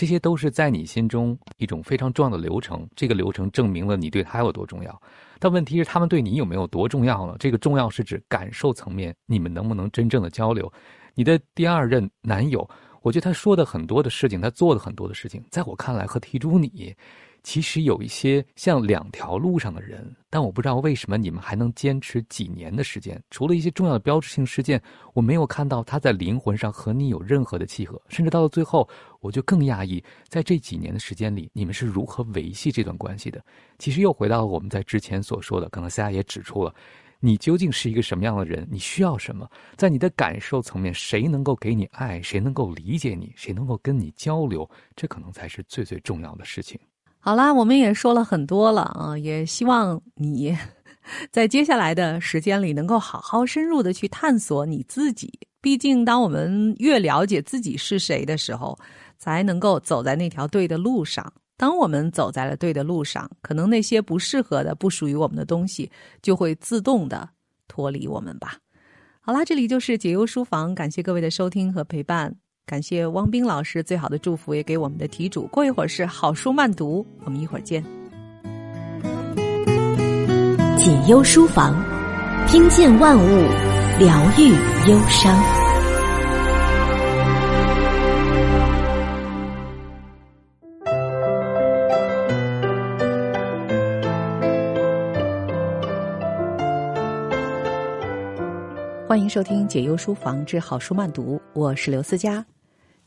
[0.01, 5.03] 这些都是在你心中一种非常重要的流程，这个流程证明了你对他有多重要。
[5.39, 7.37] 但问题是，他们对你有没有多重要呢？
[7.39, 10.73] 这个重要是指感受层面，你们能不能真正的交流？
[11.15, 12.67] 你的第二任男友，
[13.03, 16.97] 我觉得他说的很多的事情，他做的很多的事情，在我看来和提出你。
[17.43, 23.21] 其实有一些像两条路上的人，但我不知道为什么你们还能坚持几年的时间。
[23.31, 24.81] 除了一些重要的标志性事件，
[25.15, 28.01] 我没有看到他在灵魂上和你有任何的契合。
[28.09, 28.89] 甚至到了最后，
[29.21, 33.43] 我就更讶异，在这几年的时间里，你们是如何维系这段关系的？
[33.79, 36.75] 其实又回到了我们在之前所说的，可能大家也指出了，
[37.19, 38.69] 你究竟是一个什么样的人？
[38.71, 39.51] 你需要什么？
[39.77, 42.21] 在你的感受层面，谁能够给你爱？
[42.21, 43.33] 谁能够理解你？
[43.35, 44.69] 谁能够跟你交流？
[44.95, 46.79] 这可能才是最最重要的事情。
[47.23, 50.57] 好啦，我们也说了很多了啊，也希望你
[51.31, 55.39] 在接下来的时间里能够好好深入的去探索你自己。
[55.61, 58.79] 毕竟，当我们越了解自己是谁的时候，
[59.19, 61.31] 才能够走在那条对的路上。
[61.59, 65.91] 当我们走在了对的路上，可能那些不适合的、不属于我们的东西
[66.23, 67.29] 就会自动的
[67.69, 68.57] 脱离我们吧。
[69.21, 72.35] 好啦，这里就是解忧书房，感谢各位的收听和陪伴。
[72.71, 75.45] 感谢汪冰老师最好的祝福，也给我们的题主。
[75.49, 77.83] 过一会儿是好书慢读，我们一会儿见。
[80.79, 81.75] 解忧书房，
[82.47, 83.49] 听见万物，
[83.99, 84.51] 疗愈
[84.89, 85.37] 忧伤。
[99.09, 102.47] 欢迎收听解忧书房之好书慢读，我是刘思佳。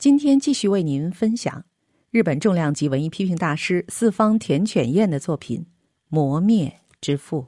[0.03, 1.63] 今天继续为您分享
[2.11, 5.61] 日本重量级文艺批评大师四方田犬彦的作品
[6.09, 7.47] 《磨灭之父》。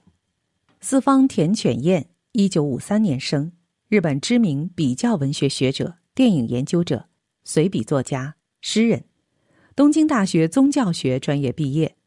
[0.79, 3.51] 四方田犬彦，一九五三年生，
[3.89, 7.09] 日本知名比较文学学者、电影研究者、
[7.43, 9.03] 随笔作家、诗人，
[9.75, 11.97] 东京大学宗教学专业毕业，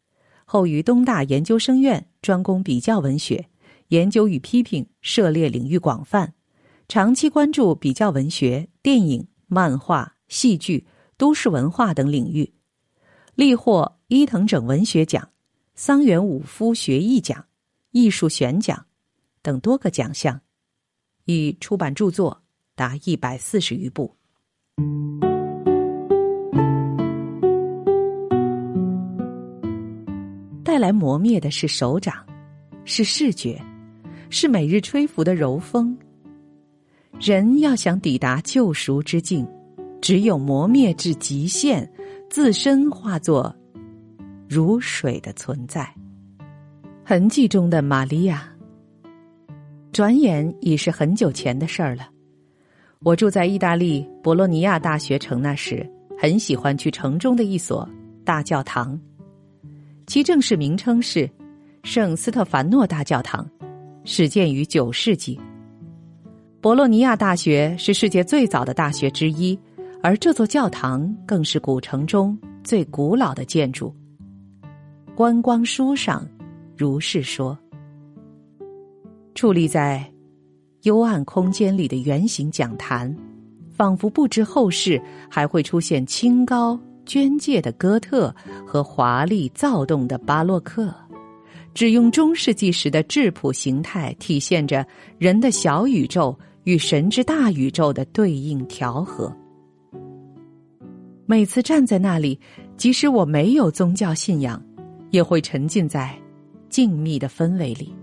[0.46, 3.50] 后于东大研究生院专攻比较文学，
[3.88, 6.32] 研究与批评涉猎领域广泛。
[6.88, 10.86] 长期关注比较文学、电影、漫画、戏剧、
[11.16, 12.52] 都市文化等领域，
[13.34, 15.28] 历获伊藤整文学奖、
[15.74, 17.44] 桑原武夫学艺奖、
[17.90, 18.86] 艺术选奖
[19.42, 20.40] 等多个奖项，
[21.24, 22.42] 已出版著作
[22.74, 24.14] 达一百四十余部。
[30.62, 32.14] 带来磨灭的是手掌，
[32.84, 33.60] 是视觉，
[34.28, 35.96] 是每日吹拂的柔风。
[37.18, 39.48] 人要想抵达救赎之境，
[40.00, 41.88] 只有磨灭至极限，
[42.30, 43.54] 自身化作
[44.48, 45.88] 如水的存在。
[47.04, 48.48] 痕迹中的玛利亚，
[49.92, 52.08] 转眼已是很久前的事儿了。
[53.00, 57.88] 我住在意大利博洛尼亚大学城那时，很喜欢去城中的一所
[58.24, 58.98] 大教堂，
[60.06, 61.30] 其正式名称是
[61.82, 63.48] 圣斯特凡诺大教堂，
[64.04, 65.40] 始建于九世纪。
[66.60, 69.58] 博洛尼亚大学是世界最早的大学之一，
[70.02, 73.94] 而这座教堂更是古城中最古老的建筑。
[75.14, 76.26] 观光书上
[76.76, 77.58] 如是说。
[79.34, 80.04] 矗立在
[80.82, 83.14] 幽暗空间里的圆形讲坛，
[83.70, 88.34] 仿佛不知后世还会出现清高娟介的哥特
[88.66, 90.94] 和华丽躁动的巴洛克。
[91.74, 94.84] 只用中世纪时的质朴形态，体现着
[95.18, 99.32] 人的小宇宙与神之大宇宙的对应调和。
[101.30, 102.40] 每次站在那里，
[102.78, 104.58] 即使我没有宗教信仰，
[105.10, 106.18] 也会沉浸在
[106.70, 107.94] 静谧的氛围里。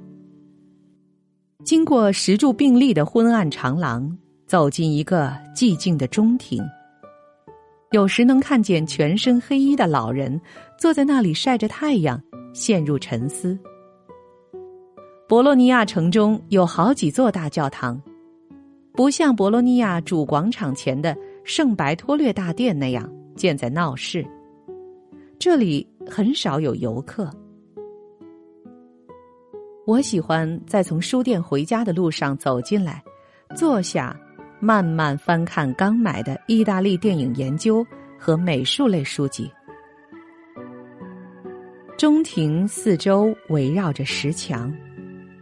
[1.63, 6.63] 经过石柱并立的昏暗长廊，走进一个寂静的中庭。
[7.89, 10.39] 有时能看见全身黑衣的老人
[10.77, 12.21] 坐在那里晒着太阳。
[12.53, 13.59] 陷入沉思。
[15.27, 18.01] 博洛尼亚城中有好几座大教堂，
[18.93, 21.13] 不像博洛尼亚主广场前的
[21.45, 24.25] 圣白托略大殿那样建在闹市。
[25.37, 27.29] 这里很少有游客。
[29.85, 33.03] 我喜欢在从书店回家的路上走进来，
[33.55, 34.19] 坐下，
[34.59, 37.85] 慢慢翻看刚买的意大利电影研究
[38.17, 39.47] 和美术类书籍。
[41.95, 44.75] 中庭四周围绕着石墙，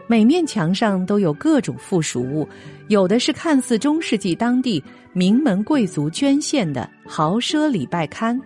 [0.06, 2.46] 每面墙上都有各种附属物，
[2.89, 8.39] 有的是看似中世纪当地名门贵族捐献的豪奢礼拜刊，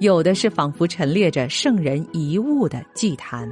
[0.00, 3.48] 有的是仿佛陈列着圣人遗物的祭坛。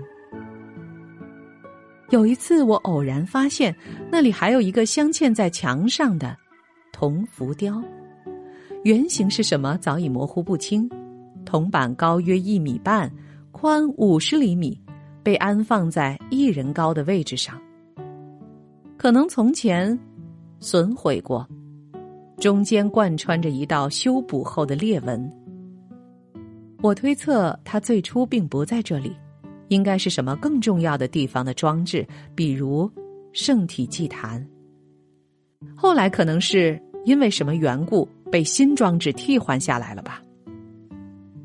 [2.10, 3.74] 有一次，我偶然发现
[4.10, 6.36] 那里还有一个镶嵌在墙上的
[6.92, 7.82] 铜浮雕，
[8.82, 10.90] 原型是什么早已模糊不清，
[11.44, 13.10] 铜板高约一米半。
[13.52, 14.78] 宽五十厘米，
[15.22, 17.58] 被安放在一人高的位置上。
[18.98, 19.98] 可能从前
[20.60, 21.48] 损毁过，
[22.38, 25.32] 中间贯穿着一道修补后的裂纹。
[26.82, 29.14] 我推测它最初并不在这里，
[29.68, 32.90] 应该是什么更重要的地方的装置，比如
[33.32, 34.46] 圣体祭坛。
[35.74, 40.22] 后来可能是因为什么缘故被新装置替换下来了吧。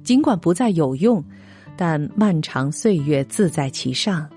[0.03, 1.23] 尽管不再有用。
[1.77, 4.29] 但漫长岁月自在其上，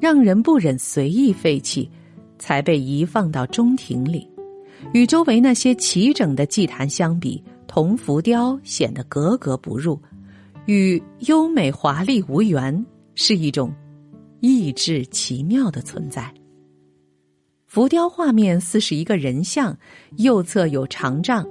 [0.00, 1.88] 让人不忍随意废弃，
[2.36, 4.28] 才被移放到中庭里。
[4.92, 10.00] 与周围那些齐整的祭坛相比，铜浮雕显得格格不入，
[10.66, 13.72] 与优美华丽无缘，是一种
[14.40, 16.32] 意志奇妙的存在。
[17.66, 19.76] 浮雕画面似是一个人像，
[20.16, 21.46] 右侧有长杖，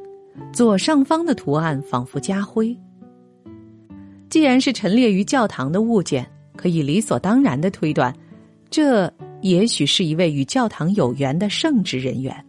[0.51, 2.75] 左上方的图案仿佛家徽。
[4.29, 8.11] 既然是陈列于教堂的物件，可以理所当然的推断，
[8.71, 12.43] 这也许是一位与教堂有缘的圣职人员。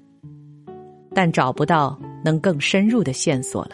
[1.18, 3.72] 但找不到能更深入的线索了。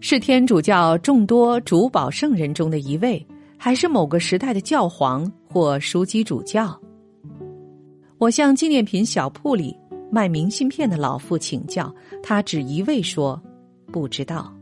[0.00, 3.24] 是天主教众多主保圣人中的一位，
[3.56, 6.76] 还是某个时代的教皇或枢机主教？
[8.18, 9.78] 我向纪念品小铺里
[10.10, 13.40] 卖明信片的老妇请教，他只一味说
[13.92, 14.52] 不知道。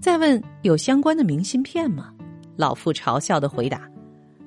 [0.00, 2.14] 再问有相关的明信片吗？
[2.56, 3.86] 老妇嘲笑的回答：“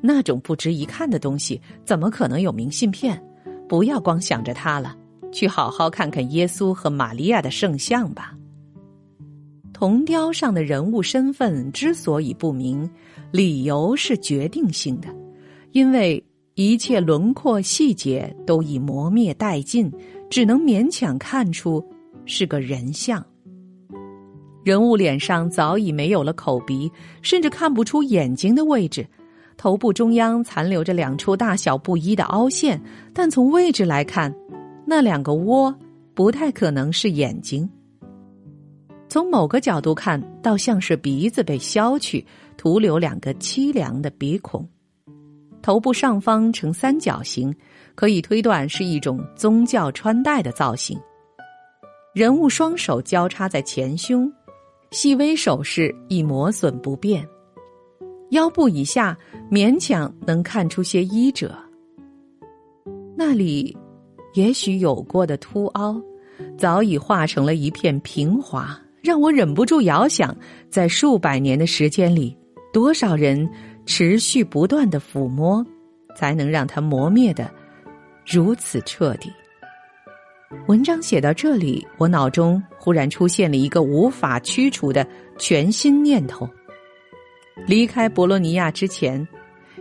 [0.01, 3.23] 那种不值一看的东西，怎么可能有明信片？
[3.67, 4.95] 不要光想着他了，
[5.31, 8.35] 去好好看看耶稣和玛利亚的圣像吧。
[9.73, 12.89] 铜雕上的人物身份之所以不明，
[13.31, 15.07] 理由是决定性的，
[15.71, 16.21] 因为
[16.55, 19.89] 一切轮廓细节都已磨灭殆尽，
[20.29, 21.81] 只能勉强看出
[22.25, 23.25] 是个人像。
[24.65, 29.07] 人物脸上早已没有了口鼻，甚至看不出眼睛的位置。
[29.55, 32.79] 头部中央残留着两处大小不一的凹陷，
[33.13, 34.33] 但从位置来看，
[34.91, 35.73] 那两个窝
[36.15, 37.69] 不太可能是眼睛。
[39.07, 42.25] 从某个角度看，倒像是鼻子被削去，
[42.57, 44.67] 徒留两个凄凉的鼻孔。
[45.61, 47.55] 头部上方呈三角形，
[47.93, 50.99] 可以推断是一种宗教穿戴的造型。
[52.15, 54.27] 人物双手交叉在前胸。
[54.89, 57.23] 细微首饰已磨损不变，
[58.31, 59.15] 腰部以下
[59.51, 61.55] 勉强能看出些衣褶。
[63.15, 63.77] 那里
[64.33, 66.01] 也许有过的凸凹，
[66.57, 70.35] 早已化成了一片平滑，让我忍不住遥想，
[70.69, 72.35] 在数百年的时间里，
[72.71, 73.49] 多少人
[73.85, 75.65] 持续不断的抚摸，
[76.15, 77.49] 才能让它磨灭的
[78.25, 79.31] 如此彻底。
[80.67, 85.05] 文章写到这里，我脑中忽然出现了一个无法驱除的
[85.37, 86.49] 全新念头。
[87.67, 89.27] 离开博洛尼亚之前，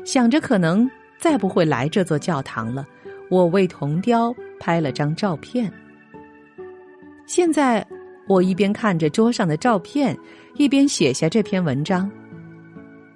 [0.05, 2.86] 想着可能再不会来这座教堂了，
[3.31, 5.72] 我为铜雕拍了张照片。
[7.26, 7.87] 现在，
[8.26, 10.16] 我一边看着桌上的照片，
[10.57, 12.11] 一边写下这篇文章。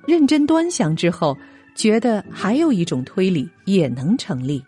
[0.07, 1.37] 认真端详之后，
[1.75, 4.63] 觉得还有一种推理也能成立。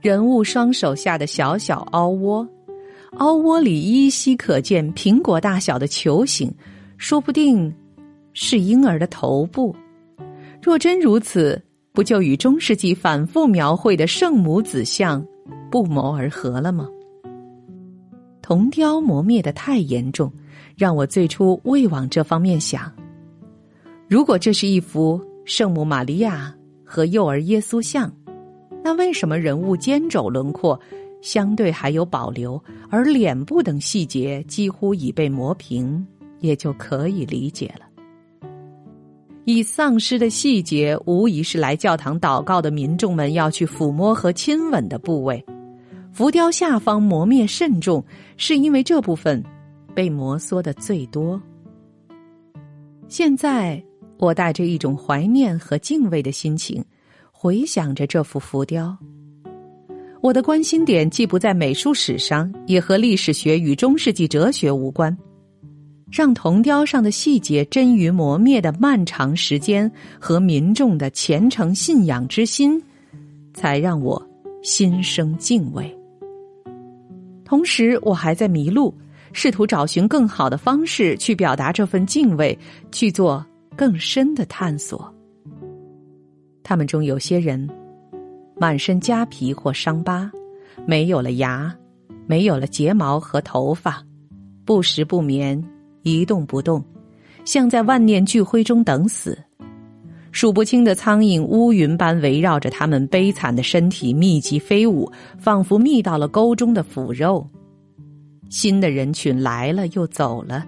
[0.00, 2.48] 人物双手下的小小凹窝，
[3.18, 6.52] 凹窝里依稀可见苹果大小的球形，
[6.98, 7.72] 说不定
[8.32, 9.74] 是婴儿的头部。
[10.60, 11.62] 若真如此，
[11.94, 15.24] 不就与中世纪反复描绘的圣母子像
[15.70, 16.88] 不谋而合了吗？
[18.42, 20.30] 铜雕磨灭的太严重，
[20.76, 22.92] 让我最初未往这方面想。
[24.08, 26.52] 如果这是一幅圣母玛利亚
[26.84, 28.12] 和幼儿耶稣像。
[28.82, 30.78] 那为什么人物肩肘轮廓
[31.22, 36.04] 相对还有保留，而脸部等细节几乎已被磨平，
[36.40, 37.86] 也就可以理解了。
[39.44, 45.44] 已丧失的细节，无疑是来教堂祷告的民众们要去抚摸和亲吻的部位。
[46.12, 48.04] 浮雕下方磨灭慎重，
[48.36, 49.42] 是因为这部分
[49.94, 51.40] 被摩挲的最多。
[53.08, 53.82] 现在，
[54.18, 56.84] 我带着一种怀念和敬畏的心情。
[57.30, 58.96] 回想着这幅浮雕，
[60.22, 65.14] 我的关心点既不在美术史上，也和历史学与中世纪哲学无关。
[66.14, 69.90] 让铜雕上的细节臻于磨灭的漫长时间
[70.20, 72.80] 和民众的虔诚信仰之心，
[73.52, 74.24] 才让我
[74.62, 75.92] 心生敬畏。
[77.44, 78.94] 同时，我还在迷路，
[79.32, 82.56] 试图找寻更好的方式去表达这份敬畏，
[82.92, 83.44] 去做
[83.76, 85.12] 更深的探索。
[86.62, 87.68] 他们中有些人，
[88.54, 90.30] 满身痂皮或伤疤，
[90.86, 91.74] 没有了牙，
[92.28, 94.00] 没有了睫毛和头发，
[94.64, 95.60] 不食不眠，
[96.04, 96.80] 一动不动，
[97.44, 99.36] 像在万念俱灰中等死。
[100.30, 107.44] 数不清的苍蝇乌云般围绕着他们悲惨的身体密集飞舞，仿佛觅到了沟中的腐肉。
[108.48, 110.64] 新的人群来了又走了。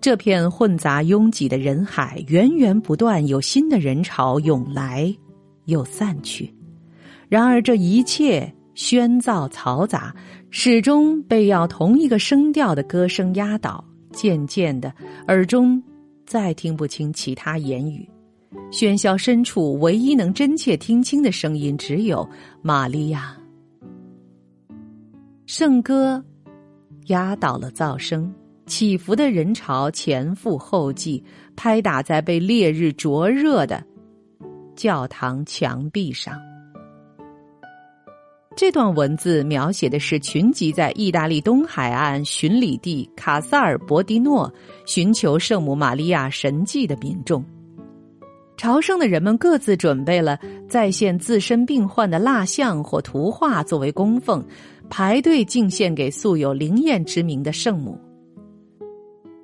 [0.00, 5.14] 这片混杂拥挤的人海，源源不断有新的人潮涌来。
[5.66, 6.52] 又散去，
[7.28, 10.12] 然而这一切喧噪嘈杂，
[10.50, 13.84] 始终被要同一个声调的歌声压倒。
[14.12, 14.92] 渐渐的，
[15.28, 15.82] 耳中
[16.26, 18.08] 再听不清其他言语。
[18.70, 22.28] 喧嚣深处，唯一能真切听清的声音，只有
[22.60, 23.36] 玛利亚。
[25.46, 26.22] 圣歌
[27.06, 28.32] 压倒了噪声，
[28.66, 31.22] 起伏的人潮前赴后继，
[31.56, 33.82] 拍打在被烈日灼热的。
[34.74, 36.40] 教堂墙壁上，
[38.54, 44.52] 这段文字描写的是群集在意大利东海岸巡礼地卡萨尔博迪诺
[44.86, 47.44] 寻求圣母玛利亚神迹的民众。
[48.56, 50.38] 朝圣的人们各自准备了
[50.68, 54.44] 再现自身病患的蜡像或图画作为供奉，
[54.88, 57.98] 排队敬献给素有灵验之名的圣母。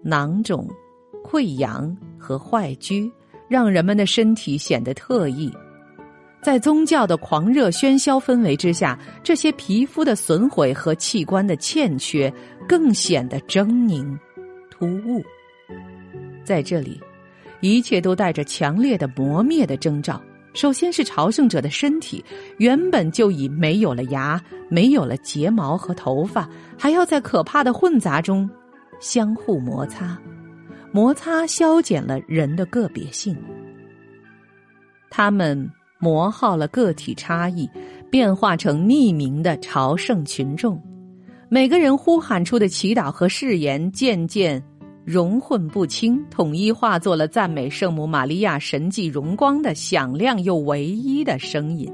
[0.03, 0.69] 囊肿、
[1.25, 3.11] 溃疡和坏疽。
[3.49, 5.51] 让人们的身体显得特异，
[6.41, 12.33] 在宗教的狂热喧嚣氛围之下，这些皮肤的损毁和器官的欠缺
[12.69, 14.17] 更显得狰狞、
[14.71, 15.23] 突兀。
[16.45, 17.01] 在这里，
[17.61, 20.23] 一切都带着强烈的磨灭的征兆，
[20.55, 22.25] 首先是朝圣者的身体，
[22.59, 28.49] 原本就已没有了牙，没有了睫毛和头发，还要在可怕的混杂中
[29.01, 30.17] 相互摩擦，
[30.93, 33.37] 摩擦消减了人的个别性。
[35.11, 37.69] 他们磨耗了个体差异，
[38.11, 40.81] 变化成匿名的朝圣群众，
[41.49, 44.63] 每个人呼喊出的祈祷和誓言渐渐。
[45.05, 51.91] 融混不清，统一化作了赞美圣母玛利亚神迹荣光的响亮又唯一的声音。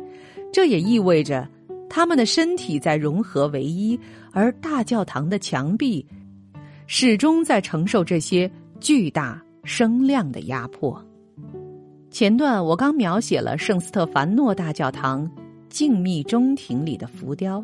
[0.53, 1.49] 这也意味着，
[1.89, 3.97] 他们的身体在融合为一，
[4.33, 6.05] 而大教堂的墙壁
[6.89, 8.51] 始终在承受这些
[8.81, 11.01] 巨大声量的压迫。
[12.15, 15.29] 前段我刚描写了圣斯特凡诺大教堂
[15.69, 17.61] 静谧中庭里的浮雕，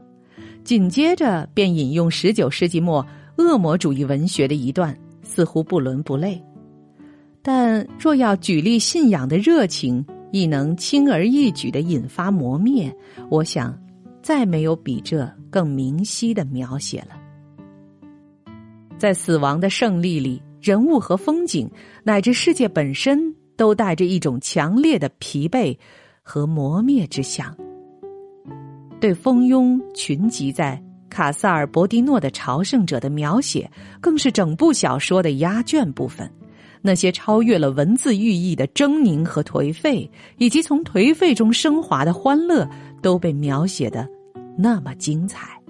[0.64, 4.92] 紧接着便引用十九世纪末恶魔主义文学的一段。
[5.22, 6.42] 似乎不伦不类，
[7.40, 12.92] 但若要举例信仰的热情亦能轻而易举的引发磨灭，
[13.30, 13.80] 我想，
[14.20, 17.10] 再没有比这更明晰的描写了。
[18.98, 21.70] 在死亡的胜利里，人物和风景
[22.02, 25.76] 乃至世界本身，都带着一种强烈的疲惫
[26.22, 27.54] 和磨灭之象。
[28.98, 30.82] 对蜂拥群集在。
[31.10, 33.68] 卡萨尔伯迪诺的朝圣者的描写，
[34.00, 36.30] 更是整部小说的压卷部分。
[36.80, 40.08] 那些超越了文字寓意的狰狞和颓废，
[40.38, 42.64] 以及从颓废中升华的欢乐，
[43.02, 44.08] 都被描写的
[44.56, 45.60] 那么精彩。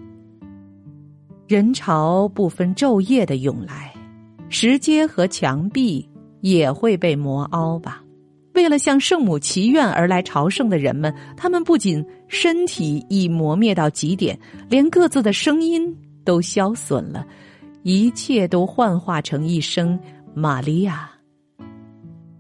[1.49, 3.95] 人潮不分昼夜的涌来，
[4.51, 6.07] 石阶和墙壁
[6.41, 8.03] 也会被磨凹吧。
[8.55, 14.39] 为了向圣母祈愿而来朝圣的人们，他们不仅身体已磨灭到极点，
[14.69, 17.25] 连各自的声音都消损了，
[17.85, 19.99] 一切都幻化成一声
[20.35, 21.11] “玛利亚”。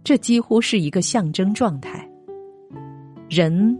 [0.02, 2.06] 这几乎是一个象征状态。
[3.28, 3.78] 人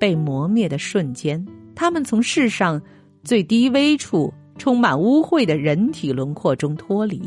[0.00, 1.44] 被磨灭的瞬间，
[1.74, 2.80] 他们从世上
[3.22, 7.20] 最低微处、充满污秽的人体轮廓中脱离，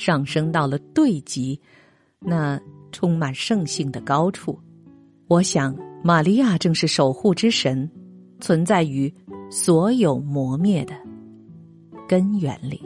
[0.00, 1.60] 上升到了对极，
[2.18, 2.58] 那。
[2.92, 4.58] 充满圣性的高处，
[5.28, 5.72] 我想，
[6.02, 7.88] 玛利亚正是守护之神，
[8.40, 9.14] 存在于
[9.48, 10.92] 所有磨灭的
[12.08, 12.82] 根源里。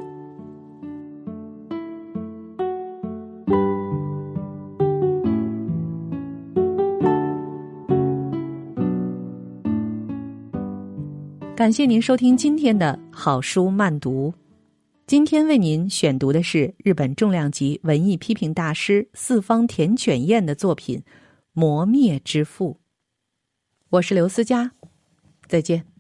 [11.57, 14.31] 感谢您收听今天的好书慢读。
[15.07, 21.01] 今天为您选读的是日本重量级文艺批评大师四方田犬彦的作品
[21.53, 22.81] 《磨灭之父》。
[23.91, 24.73] 我是刘思佳，
[25.47, 25.94] 再见。